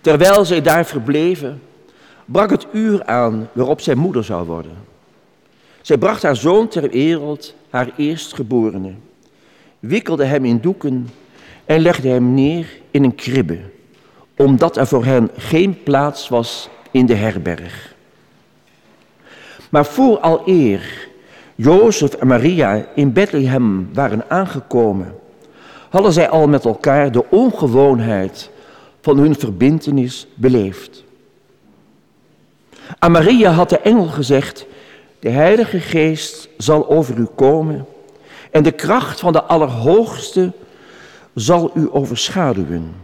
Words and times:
Terwijl 0.00 0.44
zij 0.44 0.62
daar 0.62 0.86
verbleven, 0.86 1.62
brak 2.24 2.50
het 2.50 2.66
uur 2.72 3.04
aan 3.04 3.48
waarop 3.52 3.80
zij 3.80 3.94
moeder 3.94 4.24
zou 4.24 4.46
worden. 4.46 4.76
Zij 5.80 5.98
bracht 5.98 6.22
haar 6.22 6.36
zoon 6.36 6.68
ter 6.68 6.90
wereld, 6.90 7.54
haar 7.70 7.90
eerstgeborene, 7.96 8.92
wikkelde 9.78 10.24
hem 10.24 10.44
in 10.44 10.58
doeken 10.60 11.08
en 11.64 11.80
legde 11.80 12.08
hem 12.08 12.34
neer 12.34 12.66
in 12.90 13.04
een 13.04 13.14
kribbe, 13.14 13.58
omdat 14.36 14.76
er 14.76 14.86
voor 14.86 15.04
hen 15.04 15.30
geen 15.36 15.82
plaats 15.82 16.28
was 16.28 16.68
in 16.90 17.06
de 17.06 17.14
herberg. 17.14 17.94
Maar 19.70 19.86
voor 19.86 20.42
eer 20.46 21.08
Jozef 21.54 22.14
en 22.14 22.26
Maria 22.26 22.86
in 22.94 23.12
Bethlehem 23.12 23.88
waren 23.92 24.24
aangekomen, 24.28 25.14
hadden 25.88 26.12
zij 26.12 26.28
al 26.28 26.48
met 26.48 26.64
elkaar 26.64 27.12
de 27.12 27.24
ongewoonheid 27.30 28.50
van 29.08 29.18
hun 29.18 29.34
verbintenis 29.34 30.26
beleefd. 30.34 31.04
Aan 32.98 33.10
Maria 33.10 33.50
had 33.50 33.68
de 33.68 33.78
engel 33.78 34.06
gezegd, 34.06 34.66
de 35.18 35.28
Heilige 35.28 35.80
Geest 35.80 36.48
zal 36.56 36.88
over 36.88 37.18
u 37.18 37.26
komen 37.34 37.86
en 38.50 38.62
de 38.62 38.70
kracht 38.70 39.20
van 39.20 39.32
de 39.32 39.42
Allerhoogste 39.42 40.52
zal 41.34 41.70
u 41.74 41.88
overschaduwen. 41.90 42.94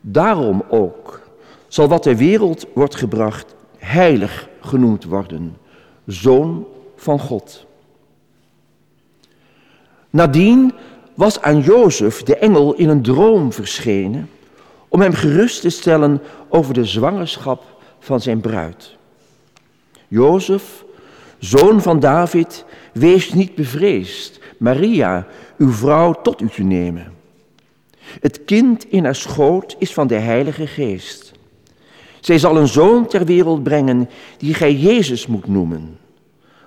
Daarom 0.00 0.62
ook 0.68 1.20
zal 1.68 1.88
wat 1.88 2.02
ter 2.02 2.16
wereld 2.16 2.66
wordt 2.74 2.94
gebracht 2.94 3.54
heilig 3.78 4.48
genoemd 4.60 5.04
worden, 5.04 5.56
zoon 6.06 6.66
van 6.96 7.18
God. 7.18 7.66
Nadien 10.10 10.72
was 11.14 11.40
aan 11.40 11.60
Jozef 11.60 12.22
de 12.22 12.36
engel 12.36 12.74
in 12.74 12.88
een 12.88 13.02
droom 13.02 13.52
verschenen 13.52 14.30
om 14.88 15.00
hem 15.00 15.12
gerust 15.12 15.60
te 15.60 15.70
stellen 15.70 16.22
over 16.48 16.74
de 16.74 16.84
zwangerschap 16.84 17.64
van 17.98 18.20
zijn 18.20 18.40
bruid. 18.40 18.96
Jozef, 20.08 20.84
zoon 21.38 21.82
van 21.82 22.00
David, 22.00 22.64
wees 22.92 23.32
niet 23.32 23.54
bevreesd 23.54 24.40
Maria, 24.58 25.26
uw 25.58 25.72
vrouw, 25.72 26.12
tot 26.12 26.40
u 26.40 26.48
te 26.48 26.62
nemen. 26.62 27.12
Het 28.20 28.44
kind 28.44 28.90
in 28.90 29.04
haar 29.04 29.14
schoot 29.14 29.76
is 29.78 29.92
van 29.92 30.06
de 30.06 30.14
Heilige 30.14 30.66
Geest. 30.66 31.32
Zij 32.20 32.38
zal 32.38 32.56
een 32.56 32.68
zoon 32.68 33.06
ter 33.06 33.24
wereld 33.24 33.62
brengen 33.62 34.08
die 34.38 34.54
gij 34.54 34.74
Jezus 34.74 35.26
moet 35.26 35.46
noemen, 35.46 35.98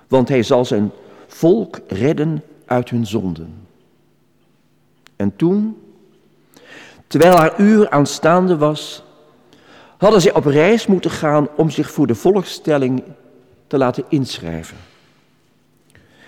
want 0.08 0.28
hij 0.28 0.42
zal 0.42 0.64
zijn 0.64 0.90
volk 1.26 1.80
redden 1.88 2.42
uit 2.64 2.90
hun 2.90 3.06
zonden. 3.06 3.54
En 5.16 5.36
toen, 5.36 5.76
terwijl 7.10 7.36
haar 7.36 7.60
uur 7.60 7.90
aanstaande 7.90 8.56
was, 8.56 9.02
hadden 9.98 10.20
zij 10.20 10.34
op 10.34 10.44
reis 10.44 10.86
moeten 10.86 11.10
gaan 11.10 11.48
om 11.56 11.70
zich 11.70 11.90
voor 11.90 12.06
de 12.06 12.14
volkstelling 12.14 13.02
te 13.66 13.78
laten 13.78 14.04
inschrijven. 14.08 14.76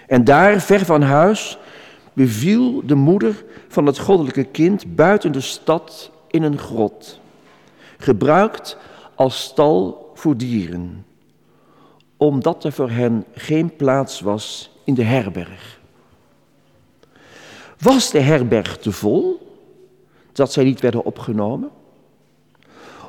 En 0.07 0.25
daar, 0.25 0.61
ver 0.61 0.85
van 0.85 1.03
huis, 1.03 1.59
beviel 2.13 2.87
de 2.87 2.95
moeder 2.95 3.45
van 3.69 3.87
het 3.87 3.99
goddelijke 3.99 4.45
kind 4.45 4.97
buiten 4.97 5.33
de 5.33 5.41
stad 5.41 6.11
in 6.29 6.43
een 6.43 6.59
grot, 6.59 7.21
gebruikt 7.99 8.77
als 9.15 9.43
stal 9.43 10.11
voor 10.15 10.37
dieren, 10.37 11.07
omdat 12.17 12.65
er 12.65 12.73
voor 12.73 12.91
hen 12.91 13.25
geen 13.35 13.77
plaats 13.77 14.21
was 14.21 14.71
in 14.85 14.95
de 14.95 15.05
herberg. 15.05 15.81
Was 17.79 18.11
de 18.11 18.21
herberg 18.21 18.79
te 18.79 18.93
vol, 18.93 19.42
dat 20.33 20.53
zij 20.53 20.65
niet 20.65 20.81
werden 20.81 21.05
opgenomen? 21.05 21.71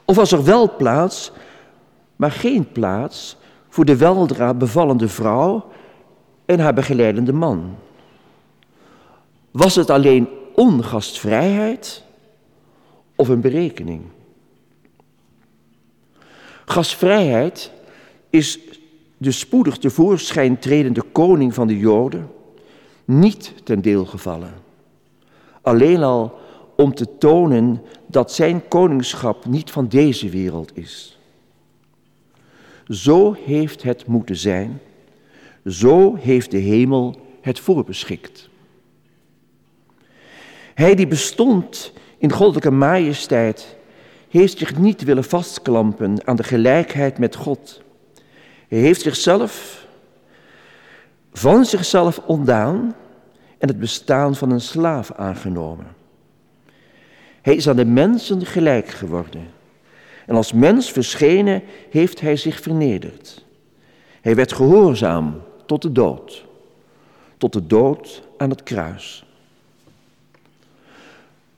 Of 0.05 0.16
was 0.16 0.31
er 0.31 0.43
wel 0.43 0.75
plaats, 0.75 1.31
maar 2.15 2.31
geen 2.31 2.71
plaats 2.71 3.38
voor 3.69 3.85
de 3.85 3.97
weldra 3.97 4.53
bevallende 4.53 5.07
vrouw 5.07 5.65
en 6.45 6.59
haar 6.59 6.73
begeleidende 6.73 7.33
man? 7.33 7.75
Was 9.52 9.75
het 9.75 9.89
alleen 9.89 10.27
ongastvrijheid 10.55 12.03
of 13.15 13.27
een 13.27 13.42
berekening? 13.42 14.02
Gastvrijheid 16.65 17.71
is 18.30 18.59
de 19.17 19.31
spoedig 19.31 19.77
tevoorschijn 19.77 20.59
tredende 20.59 21.02
koning 21.02 21.53
van 21.53 21.67
de 21.67 21.77
Joden 21.77 22.30
niet 23.05 23.53
ten 23.64 23.81
deel 23.81 24.05
gevallen. 24.05 24.53
Alleen 25.61 26.03
al 26.03 26.39
om 26.76 26.94
te 26.94 27.17
tonen 27.17 27.82
dat 28.08 28.32
zijn 28.32 28.67
koningschap 28.67 29.45
niet 29.45 29.72
van 29.72 29.88
deze 29.88 30.30
wereld 30.30 30.78
is. 30.78 31.20
Zo 32.88 33.36
heeft 33.45 33.84
het 33.84 34.08
moeten 34.08 34.36
zijn, 34.36 34.80
zo 35.66 36.16
heeft 36.16 36.52
de 36.52 36.58
hemel 36.58 37.16
het 37.42 37.60
voorbeschikt. 37.60 38.50
Hij 40.73 40.95
die 40.95 41.08
bestond 41.08 41.94
in 42.17 42.32
goddelijke 42.32 42.72
majesteit, 42.72 43.76
heeft 44.30 44.58
zich 44.58 44.78
niet 44.78 45.04
willen 45.04 45.23
vastklampen 45.23 46.28
aan 46.28 46.36
de 46.36 46.44
gelijkheid 46.44 47.17
met 47.17 47.36
God. 47.36 47.82
Hij 48.67 48.80
heeft 48.80 49.02
zichzelf 49.02 49.86
van 51.34 51.66
zichzelf 51.66 52.20
ontdaan 52.26 52.95
en 53.58 53.67
het 53.67 53.80
bestaan 53.80 54.36
van 54.36 54.52
een 54.52 54.61
slaaf 54.61 55.11
aangenomen. 55.11 55.88
Hij 57.43 57.55
is 57.55 57.70
aan 57.70 57.76
de 57.76 57.86
mensen 57.86 58.45
gelijk 58.45 58.87
geworden. 58.87 59.48
En 60.26 60.36
als 60.36 60.54
mens 60.54 60.92
verschenen 60.92 61.64
heeft 61.89 62.21
hij 62.21 62.36
zich 62.36 62.61
vernederd. 62.61 63.45
Hij 64.21 64.36
werd 64.36 64.54
gehoorzaam 64.54 65.42
tot 65.65 65.81
de 65.81 65.92
dood, 65.92 66.45
tot 67.37 67.54
de 67.54 67.67
dood 67.67 68.23
aan 68.37 68.49
het 68.49 68.64
kruis. 68.64 69.26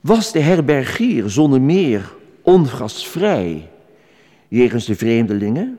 Was 0.00 0.32
de 0.32 0.40
herbergier 0.40 1.30
zonder 1.30 1.60
meer 1.60 2.12
ongastvrij 2.42 3.68
jegens 4.48 4.84
de 4.84 4.94
vreemdelingen? 4.94 5.78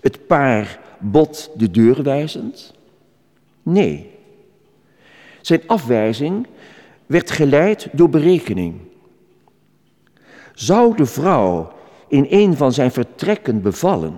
Het 0.00 0.26
paar 0.26 0.80
bot 0.98 1.50
de 1.56 1.70
deur 1.70 2.02
wijzend? 2.02 2.74
Nee. 3.62 4.10
Zijn 5.40 5.60
afwijzing 5.66 6.46
werd 7.06 7.30
geleid 7.30 7.88
door 7.92 8.08
berekening. 8.08 8.74
Zou 10.58 10.96
de 10.96 11.06
vrouw 11.06 11.72
in 12.08 12.26
een 12.30 12.56
van 12.56 12.72
zijn 12.72 12.90
vertrekken 12.90 13.62
bevallen, 13.62 14.14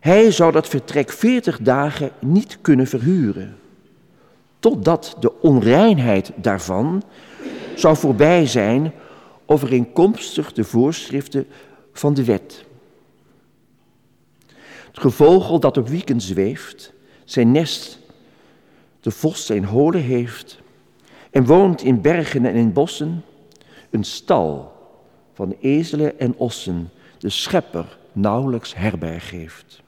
hij 0.00 0.30
zou 0.30 0.52
dat 0.52 0.68
vertrek 0.68 1.10
veertig 1.10 1.58
dagen 1.58 2.10
niet 2.20 2.58
kunnen 2.60 2.86
verhuren, 2.86 3.56
totdat 4.58 5.16
de 5.20 5.40
onreinheid 5.40 6.32
daarvan 6.36 7.02
zou 7.74 7.96
voorbij 7.96 8.46
zijn 8.46 8.92
overeenkomstig 9.46 10.52
de 10.52 10.64
voorschriften 10.64 11.46
van 11.92 12.14
de 12.14 12.24
wet. 12.24 12.64
Het 14.86 15.00
gevogel 15.00 15.60
dat 15.60 15.76
op 15.76 15.88
wieken 15.88 16.20
zweeft, 16.20 16.92
zijn 17.24 17.52
nest, 17.52 17.98
de 19.00 19.10
vos 19.10 19.46
zijn 19.46 19.64
holen 19.64 20.02
heeft 20.02 20.60
en 21.30 21.46
woont 21.46 21.82
in 21.82 22.00
bergen 22.00 22.44
en 22.44 22.54
in 22.54 22.72
bossen, 22.72 23.24
een 23.90 24.04
stal 24.04 24.73
van 25.34 25.56
ezelen 25.60 26.18
en 26.18 26.34
ossen, 26.36 26.90
de 27.18 27.30
schepper 27.30 27.98
nauwelijks 28.12 28.74
herberg 28.74 29.28
geeft. 29.28 29.82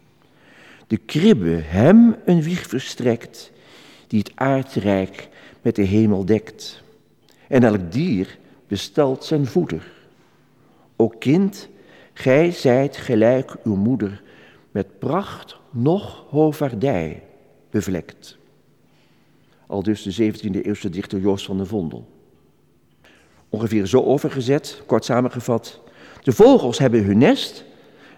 De 0.87 0.97
kribbe 0.97 1.61
hem 1.65 2.17
een 2.25 2.43
wieg 2.43 2.67
verstrekt, 2.67 3.53
die 4.07 4.19
het 4.19 4.33
aardrijk 4.35 5.29
met 5.63 5.75
de 5.77 5.83
hemel 5.83 6.25
dekt. 6.25 6.83
En 7.49 7.63
elk 7.63 7.93
dier 7.93 8.39
bestelt 8.67 9.25
zijn 9.25 9.47
voeder. 9.47 9.93
O 10.97 11.09
kind, 11.09 11.69
gij 12.13 12.51
zijt 12.51 12.97
gelijk 12.97 13.57
uw 13.65 13.77
moeder, 13.77 14.23
met 14.71 14.99
pracht 14.99 15.57
nog 15.71 16.25
hovaardij 16.29 17.23
bevlekt. 17.71 18.37
Al 19.67 19.83
dus 19.83 20.03
de 20.03 20.33
17e 20.33 20.61
eeuwse 20.63 20.91
dichter 20.91 21.21
Joost 21.21 21.45
van 21.45 21.57
der 21.57 21.67
Vondel. 21.67 22.16
Ongeveer 23.49 23.87
zo 23.87 24.03
overgezet, 24.03 24.83
kort 24.87 25.05
samengevat. 25.05 25.81
De 26.23 26.33
vogels 26.33 26.79
hebben 26.79 27.05
hun 27.05 27.19
nest 27.19 27.65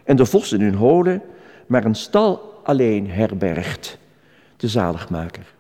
en 0.04 0.16
de 0.16 0.26
vossen 0.26 0.60
hun 0.60 0.74
holen, 0.74 1.22
maar 1.66 1.84
een 1.84 1.94
stal 1.94 2.60
alleen 2.62 3.10
herbergt 3.10 3.98
de 4.56 4.68
zaligmaker. 4.68 5.54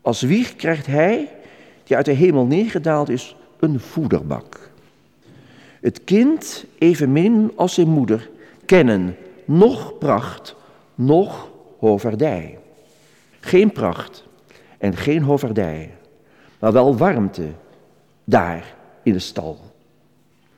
Als 0.00 0.22
wieg 0.22 0.56
krijgt 0.56 0.86
hij 0.86 1.28
die 1.84 1.96
uit 1.96 2.04
de 2.04 2.12
hemel 2.12 2.44
neergedaald 2.44 3.08
is, 3.08 3.36
een 3.58 3.80
voederbak. 3.80 4.70
Het 5.80 6.04
kind, 6.04 6.64
evenmin 6.78 7.52
als 7.56 7.74
zijn 7.74 7.88
moeder, 7.88 8.30
kennen 8.64 9.16
nog 9.44 9.98
pracht, 9.98 10.56
nog 10.94 11.50
hoverdij. 11.78 12.58
Geen 13.40 13.72
pracht 13.72 14.24
en 14.78 14.96
geen 14.96 15.22
hoverdij, 15.22 15.94
maar 16.58 16.72
wel 16.72 16.96
warmte 16.96 17.48
daar 18.28 18.74
in 19.02 19.12
de 19.12 19.18
stal. 19.18 19.58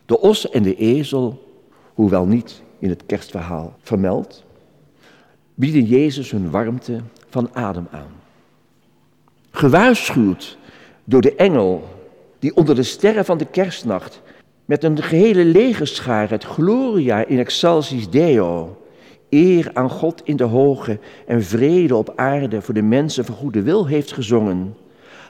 De 0.06 0.20
os 0.20 0.50
en 0.50 0.62
de 0.62 0.76
ezel, 0.76 1.48
hoewel 1.94 2.26
niet 2.26 2.62
in 2.78 2.88
het 2.88 3.02
kerstverhaal 3.06 3.76
vermeld, 3.80 4.44
bieden 5.54 5.84
Jezus 5.84 6.30
hun 6.30 6.50
warmte 6.50 7.00
van 7.28 7.48
adem 7.52 7.86
aan. 7.90 8.12
Gewaarschuwd 9.50 10.58
door 11.04 11.20
de 11.20 11.34
engel 11.34 11.88
die 12.38 12.56
onder 12.56 12.74
de 12.74 12.82
sterren 12.82 13.24
van 13.24 13.38
de 13.38 13.46
kerstnacht 13.46 14.22
met 14.64 14.84
een 14.84 15.02
gehele 15.02 15.44
legerschaar 15.44 16.30
het 16.30 16.44
Gloria 16.44 17.24
in 17.24 17.38
excelsis 17.38 18.10
Deo, 18.10 18.82
eer 19.28 19.70
aan 19.72 19.90
God 19.90 20.20
in 20.24 20.36
de 20.36 20.44
hoge 20.44 20.98
en 21.26 21.42
vrede 21.42 21.96
op 21.96 22.12
aarde 22.16 22.62
voor 22.62 22.74
de 22.74 22.82
mensen 22.82 23.24
van 23.24 23.34
goede 23.34 23.62
wil 23.62 23.86
heeft 23.86 24.12
gezongen, 24.12 24.76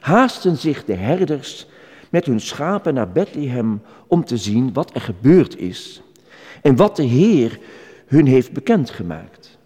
haasten 0.01 0.57
zich 0.57 0.85
de 0.85 0.95
herders 0.95 1.67
met 2.11 2.27
hun 2.27 2.41
schapen 2.41 2.95
naar 2.95 3.09
Bethlehem 3.09 3.83
om 4.07 4.25
te 4.25 4.37
zien 4.37 4.73
wat 4.73 4.95
er 4.95 5.01
gebeurd 5.01 5.59
is 5.59 6.03
en 6.63 6.77
wat 6.77 6.97
de 6.97 7.03
Heer 7.03 7.59
hun 8.07 8.27
heeft 8.27 8.53
bekendgemaakt. 8.53 9.59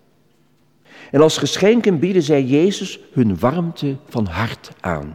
En 1.11 1.20
als 1.20 1.38
geschenken 1.38 1.99
bieden 1.99 2.23
zij 2.23 2.44
Jezus 2.44 3.00
hun 3.12 3.38
warmte 3.38 3.96
van 4.08 4.26
hart 4.26 4.70
aan. 4.81 5.14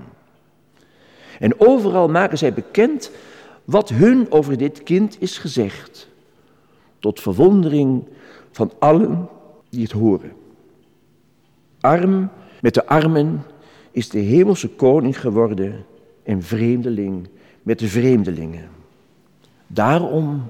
En 1.40 1.60
overal 1.60 2.08
maken 2.08 2.38
zij 2.38 2.54
bekend 2.54 3.12
wat 3.66 3.90
hun 3.90 4.32
over 4.32 4.58
dit 4.58 4.84
kind 4.84 5.18
is 5.20 5.38
gezegd, 5.38 6.08
tot 7.00 7.20
verwondering 7.20 8.08
van 8.52 8.72
allen 8.80 9.30
die 9.70 9.84
het 9.84 9.92
horen. 9.92 10.32
Arm 11.80 12.30
met 12.62 12.74
de 12.74 12.86
armen 12.86 13.44
is 13.92 14.10
de 14.10 14.20
hemelse 14.20 14.70
koning 14.70 15.20
geworden 15.20 15.86
en 16.30 16.44
vreemdeling 16.44 17.28
met 17.64 17.80
de 17.80 17.88
vreemdelingen. 17.88 18.70
Daarom, 19.68 20.50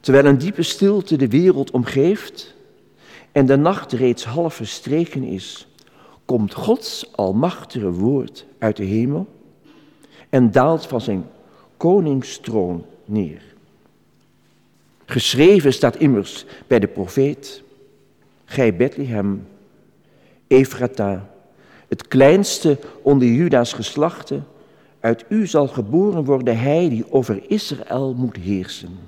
terwijl 0.00 0.26
een 0.26 0.38
diepe 0.38 0.62
stilte 0.62 1.16
de 1.16 1.28
wereld 1.28 1.70
omgeeft 1.70 2.54
en 3.32 3.46
de 3.46 3.56
nacht 3.56 3.92
reeds 3.92 4.24
half 4.24 4.54
verstreken 4.54 5.22
is, 5.22 5.68
komt 6.24 6.54
Gods 6.54 7.12
almachtige 7.14 7.90
woord 7.90 8.46
uit 8.58 8.76
de 8.76 8.84
hemel 8.84 9.26
en 10.28 10.50
daalt 10.50 10.86
van 10.86 11.00
zijn 11.00 11.24
koningstroon 11.76 12.84
neer. 13.04 13.42
Geschreven 15.04 15.72
staat 15.72 15.96
immers 15.96 16.44
bij 16.66 16.78
de 16.78 16.88
profeet, 16.88 17.62
gij 18.44 18.76
Bethlehem, 18.76 19.46
Ephrata, 20.46 21.30
het 21.88 22.08
kleinste 22.08 22.78
onder 23.02 23.28
Juda's 23.28 23.72
geslachten, 23.72 24.46
uit 25.06 25.24
u 25.28 25.46
zal 25.46 25.68
geboren 25.68 26.24
worden 26.24 26.58
hij 26.58 26.88
die 26.88 27.12
over 27.12 27.42
Israël 27.48 28.14
moet 28.14 28.36
heersen. 28.36 28.98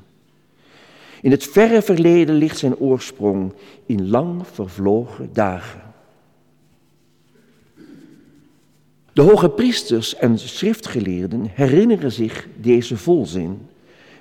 In 1.22 1.30
het 1.30 1.44
verre 1.44 1.82
verleden 1.82 2.34
ligt 2.34 2.58
zijn 2.58 2.76
oorsprong 2.76 3.52
in 3.86 4.08
lang 4.08 4.46
vervlogen 4.46 5.30
dagen. 5.32 5.80
De 9.12 9.22
hoge 9.22 9.48
priesters 9.48 10.16
en 10.16 10.38
schriftgeleerden 10.38 11.46
herinneren 11.52 12.12
zich 12.12 12.48
deze 12.56 12.96
volzin 12.96 13.58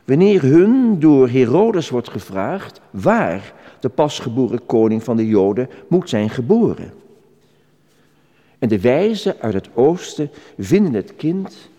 wanneer 0.05 0.41
hun 0.41 0.99
door 0.99 1.29
Herodes 1.29 1.89
wordt 1.89 2.09
gevraagd 2.09 2.81
waar 2.91 3.53
de 3.79 3.89
pasgeboren 3.89 4.65
koning 4.65 5.03
van 5.03 5.17
de 5.17 5.27
Joden 5.27 5.69
moet 5.87 6.09
zijn 6.09 6.29
geboren. 6.29 6.91
En 8.59 8.67
de 8.69 8.79
wijzen 8.79 9.35
uit 9.39 9.53
het 9.53 9.69
oosten 9.73 10.29
vinden 10.57 10.93
het 10.93 11.15
kind 11.15 11.69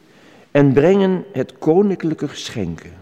en 0.51 0.73
brengen 0.73 1.25
het 1.33 1.59
koninklijke 1.59 2.29
geschenken. 2.29 2.93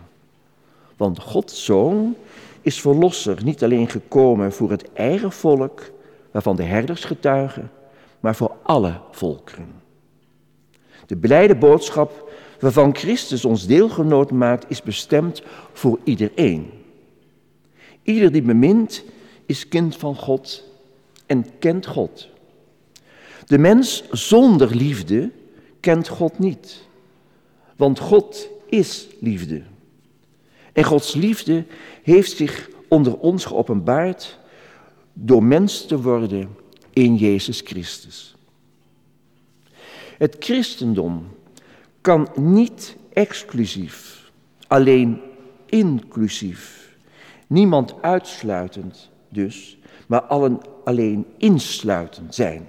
Want 0.96 1.20
Gods 1.20 1.64
zoon 1.64 2.17
is 2.61 2.81
verlosser 2.81 3.44
niet 3.44 3.64
alleen 3.64 3.88
gekomen 3.88 4.52
voor 4.52 4.70
het 4.70 4.93
eigen 4.93 5.32
volk, 5.32 5.82
waarvan 6.31 6.56
de 6.56 6.62
herders 6.62 7.05
getuigen, 7.05 7.70
maar 8.20 8.34
voor 8.37 8.56
alle 8.62 9.00
volkeren. 9.11 9.73
De 11.06 11.17
blijde 11.17 11.56
boodschap 11.56 12.31
waarvan 12.61 12.96
Christus 12.96 13.44
ons 13.44 13.67
deelgenoot 13.67 14.31
maakt, 14.31 14.70
is 14.70 14.82
bestemd 14.82 15.43
voor 15.72 15.99
iedereen. 16.05 16.70
Ieder 18.02 18.32
die 18.32 18.43
bemint, 18.43 19.05
is 19.46 19.69
kind 19.69 19.96
van 19.96 20.17
God 20.17 20.64
en 21.26 21.46
kent 21.58 21.87
God. 21.87 22.29
De 23.46 23.58
mens 23.58 24.04
zonder 24.10 24.76
liefde 24.76 25.31
kent 25.81 26.08
God 26.08 26.38
niet, 26.38 26.87
want 27.76 27.98
God 27.98 28.48
is 28.69 29.06
liefde. 29.20 29.62
En 30.72 30.84
Gods 30.84 31.14
liefde 31.14 31.64
heeft 32.02 32.37
zich 32.37 32.70
onder 32.88 33.19
ons 33.19 33.44
geopenbaard 33.44 34.38
door 35.12 35.44
mens 35.44 35.87
te 35.87 36.02
worden 36.02 36.56
in 36.93 37.16
Jezus 37.16 37.60
Christus. 37.60 38.34
Het 40.19 40.37
christendom 40.38 41.26
kan 42.00 42.28
niet 42.34 42.96
exclusief, 43.12 44.31
alleen 44.66 45.20
inclusief. 45.66 46.94
Niemand 47.46 48.02
uitsluitend 48.02 49.10
dus, 49.28 49.78
maar 50.06 50.22
allen 50.22 50.60
alleen 50.84 51.26
insluitend 51.37 52.34
zijn. 52.34 52.66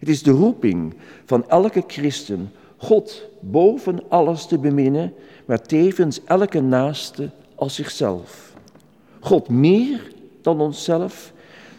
Het 0.00 0.08
is 0.08 0.22
de 0.22 0.30
roeping 0.30 0.94
van 1.24 1.48
elke 1.48 1.84
christen 1.86 2.52
God 2.76 3.28
boven 3.40 4.02
alles 4.08 4.46
te 4.46 4.58
beminnen, 4.58 5.14
maar 5.44 5.62
tevens 5.62 6.24
elke 6.24 6.60
naaste 6.60 7.30
als 7.54 7.74
zichzelf. 7.74 8.54
God 9.20 9.48
meer 9.48 10.12
dan 10.42 10.60
onszelf, 10.60 11.32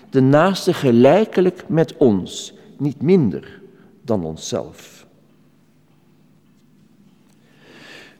de 0.09 0.21
naaste 0.21 0.73
gelijkelijk 0.73 1.63
met 1.67 1.97
ons, 1.97 2.53
niet 2.77 3.01
minder 3.01 3.61
dan 4.01 4.25
onszelf. 4.25 5.05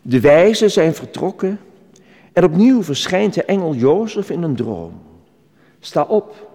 De 0.02 0.20
wijzen 0.20 0.72
zijn 0.72 0.94
vertrokken 0.94 1.60
en 2.34 2.44
opnieuw 2.44 2.84
verschijnt 2.84 3.34
de 3.34 3.44
engel 3.44 3.74
Jozef 3.76 4.30
in 4.30 4.44
een 4.44 4.56
droom. 4.56 4.94
Sta 5.80 6.04
op, 6.04 6.50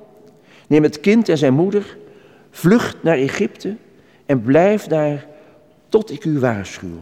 neem 0.68 0.82
het 0.82 1.00
kind 1.00 1.28
en 1.28 1.38
zijn 1.38 1.54
moeder, 1.54 1.96
vlucht 2.56 3.02
naar 3.02 3.16
Egypte 3.16 3.76
en 4.26 4.42
blijf 4.42 4.86
daar 4.86 5.26
tot 5.88 6.10
ik 6.10 6.24
u 6.24 6.38
waarschuw. 6.38 6.98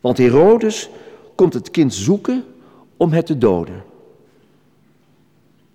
Want 0.00 0.18
Herodes 0.18 0.90
komt 1.34 1.54
het 1.54 1.70
kind 1.70 1.94
zoeken 1.94 2.44
om 2.96 3.12
het 3.12 3.26
te 3.26 3.38
doden. 3.38 3.82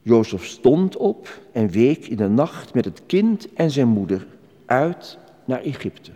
Jozef 0.02 0.46
stond 0.46 0.98
op 0.98 1.40
en 1.52 1.70
week 1.70 2.08
in 2.08 2.18
de 2.18 2.28
nacht 2.28 2.74
met 2.74 2.86
het 2.86 3.02
kind 3.06 3.54
en 3.54 3.72
zijn 3.72 3.88
moeder 3.88 4.26
uit 4.66 5.18
naar 5.46 5.62
Egypte. 5.62 6.12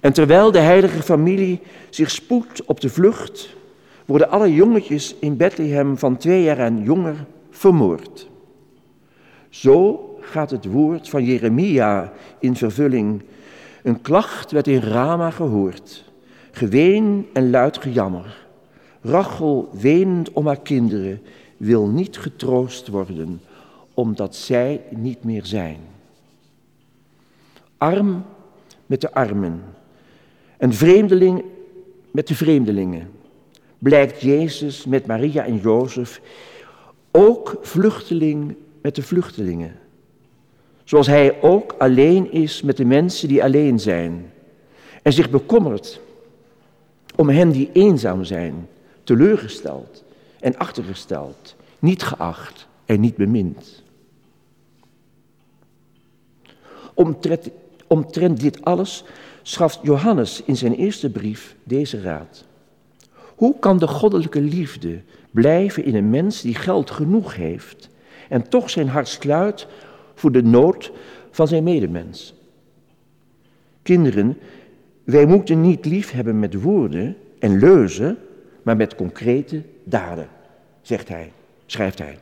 En 0.00 0.12
terwijl 0.12 0.50
de 0.50 0.58
heilige 0.58 1.02
familie 1.02 1.60
zich 1.90 2.10
spoedt 2.10 2.64
op 2.64 2.80
de 2.80 2.88
vlucht, 2.88 3.48
worden 4.04 4.30
alle 4.30 4.54
jongetjes 4.54 5.14
in 5.18 5.36
Bethlehem 5.36 5.98
van 5.98 6.16
twee 6.16 6.42
jaar 6.42 6.58
en 6.58 6.82
jonger 6.82 7.24
vermoord. 7.50 8.28
Zo 9.48 10.06
gaat 10.22 10.50
het 10.50 10.64
woord 10.64 11.08
van 11.08 11.24
Jeremia 11.24 12.12
in 12.38 12.56
vervulling. 12.56 13.22
Een 13.82 14.00
klacht 14.00 14.50
werd 14.50 14.66
in 14.66 14.80
Rama 14.80 15.30
gehoord, 15.30 16.04
geween 16.50 17.26
en 17.32 17.50
luid 17.50 17.78
gejammer. 17.78 18.46
Rachel, 19.00 19.68
wenend 19.72 20.32
om 20.32 20.46
haar 20.46 20.60
kinderen, 20.60 21.22
wil 21.56 21.86
niet 21.86 22.18
getroost 22.18 22.88
worden, 22.88 23.40
omdat 23.94 24.36
zij 24.36 24.80
niet 24.90 25.24
meer 25.24 25.46
zijn. 25.46 25.78
Arm 27.78 28.24
met 28.86 29.00
de 29.00 29.12
armen, 29.12 29.62
een 30.58 30.74
vreemdeling 30.74 31.44
met 32.10 32.28
de 32.28 32.34
vreemdelingen, 32.34 33.10
blijkt 33.78 34.20
Jezus 34.20 34.84
met 34.84 35.06
Maria 35.06 35.44
en 35.44 35.56
Jozef 35.56 36.20
ook 37.10 37.58
vluchteling 37.60 38.56
met 38.82 38.94
de 38.94 39.02
vluchtelingen. 39.02 39.81
Zoals 40.92 41.06
hij 41.06 41.42
ook 41.42 41.74
alleen 41.78 42.32
is 42.32 42.62
met 42.62 42.76
de 42.76 42.84
mensen 42.84 43.28
die 43.28 43.42
alleen 43.42 43.80
zijn. 43.80 44.32
En 45.02 45.12
zich 45.12 45.30
bekommert 45.30 46.00
om 47.16 47.28
hen 47.28 47.50
die 47.50 47.70
eenzaam 47.72 48.24
zijn, 48.24 48.68
teleurgesteld 49.04 50.04
en 50.40 50.56
achtergesteld, 50.56 51.56
niet 51.78 52.02
geacht 52.02 52.68
en 52.84 53.00
niet 53.00 53.16
bemind. 53.16 53.82
Omtrent, 57.86 58.40
dit 58.40 58.64
alles 58.64 59.04
schaft 59.42 59.78
Johannes 59.82 60.42
in 60.44 60.56
zijn 60.56 60.74
eerste 60.74 61.10
brief 61.10 61.56
deze 61.64 62.00
raad. 62.00 62.44
Hoe 63.34 63.58
kan 63.58 63.78
de 63.78 63.88
goddelijke 63.88 64.40
liefde 64.40 65.00
blijven 65.30 65.84
in 65.84 65.94
een 65.94 66.10
mens 66.10 66.40
die 66.40 66.54
geld 66.54 66.90
genoeg 66.90 67.36
heeft 67.36 67.88
en 68.28 68.48
toch 68.48 68.70
zijn 68.70 68.88
hart 68.88 69.08
sluit 69.08 69.66
voor 70.14 70.32
de 70.32 70.42
nood 70.42 70.92
van 71.30 71.48
zijn 71.48 71.64
medemens? 71.64 72.34
Kinderen, 73.82 74.38
wij 75.04 75.26
moeten 75.26 75.60
niet 75.60 75.84
lief 75.84 76.10
hebben 76.10 76.38
met 76.38 76.62
woorden 76.62 77.16
en 77.38 77.58
leuzen, 77.58 78.18
maar 78.62 78.76
met 78.76 78.94
concrete 78.94 79.62
daden, 79.84 80.28
zegt 80.82 81.08
hij, 81.08 81.32
schrijft 81.66 81.98
hij. 81.98 82.18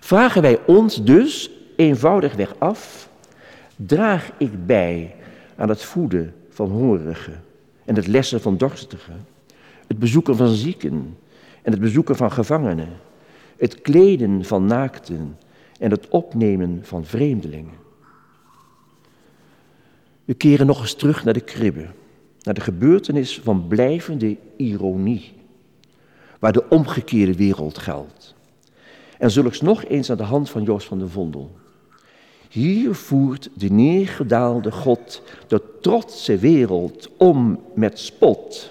Vragen 0.00 0.42
wij 0.42 0.58
ons 0.66 1.04
dus 1.04 1.50
eenvoudigweg 1.76 2.54
af, 2.58 3.08
draag 3.76 4.30
ik 4.38 4.66
bij 4.66 5.14
aan 5.56 5.68
het 5.68 5.82
voeden 5.82 6.34
van 6.48 6.70
hongerigen 6.70 7.42
en 7.84 7.94
het 7.94 8.06
lessen 8.06 8.40
van 8.40 8.56
dorstigen, 8.56 9.26
het 9.86 9.98
bezoeken 9.98 10.36
van 10.36 10.48
zieken 10.48 11.16
en 11.62 11.72
het 11.72 11.80
bezoeken 11.80 12.16
van 12.16 12.32
gevangenen, 12.32 12.88
het 13.56 13.80
kleden 13.80 14.44
van 14.44 14.66
naakten 14.66 15.36
en 15.82 15.90
het 15.90 16.08
opnemen 16.08 16.80
van 16.82 17.04
vreemdelingen. 17.04 17.74
We 20.24 20.34
keren 20.34 20.66
nog 20.66 20.80
eens 20.80 20.94
terug 20.94 21.24
naar 21.24 21.34
de 21.34 21.40
kribbe, 21.40 21.86
naar 22.42 22.54
de 22.54 22.60
gebeurtenis 22.60 23.40
van 23.40 23.66
blijvende 23.68 24.36
ironie, 24.56 25.32
waar 26.38 26.52
de 26.52 26.68
omgekeerde 26.68 27.36
wereld 27.36 27.78
geldt. 27.78 28.34
En 29.18 29.30
zulks 29.30 29.60
nog 29.60 29.84
eens 29.84 30.10
aan 30.10 30.16
de 30.16 30.22
hand 30.22 30.50
van 30.50 30.62
Joost 30.62 30.86
van 30.86 30.98
de 30.98 31.08
Vondel. 31.08 31.50
Hier 32.48 32.94
voert 32.94 33.50
de 33.54 33.68
neergedaalde 33.68 34.72
God 34.72 35.22
de 35.46 35.62
trotse 35.80 36.36
wereld 36.36 37.08
om 37.16 37.60
met 37.74 37.98
spot. 37.98 38.70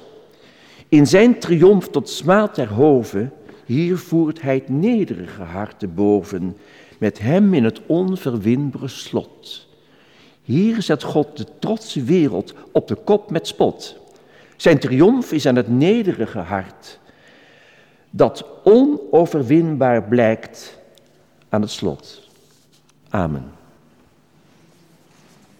In 0.89 1.07
zijn 1.07 1.39
triomf 1.39 1.87
tot 1.87 2.09
smaad 2.09 2.53
ter 2.53 2.67
hoven, 2.67 3.33
hier 3.71 3.97
voert 3.97 4.41
hij 4.41 4.55
het 4.55 4.69
nederige 4.69 5.41
hart 5.41 5.79
te 5.79 5.87
boven, 5.87 6.57
met 6.97 7.19
hem 7.19 7.53
in 7.53 7.63
het 7.63 7.81
onverwinbare 7.85 8.87
slot. 8.87 9.67
Hier 10.41 10.81
zet 10.81 11.03
God 11.03 11.37
de 11.37 11.45
trotse 11.59 12.03
wereld 12.03 12.53
op 12.71 12.87
de 12.87 12.95
kop 12.95 13.31
met 13.31 13.47
spot. 13.47 13.95
Zijn 14.55 14.79
triomf 14.79 15.31
is 15.31 15.45
aan 15.45 15.55
het 15.55 15.67
nederige 15.67 16.39
hart, 16.39 16.99
dat 18.09 18.45
onoverwinbaar 18.63 20.03
blijkt 20.03 20.79
aan 21.49 21.61
het 21.61 21.71
slot. 21.71 22.29
Amen. 23.09 23.60